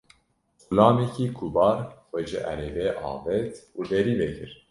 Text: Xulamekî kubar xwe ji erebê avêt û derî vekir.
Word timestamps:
Xulamekî 0.61 1.27
kubar 1.37 1.79
xwe 2.07 2.21
ji 2.29 2.39
erebê 2.51 2.87
avêt 3.11 3.53
û 3.77 3.79
derî 3.89 4.13
vekir. 4.21 4.51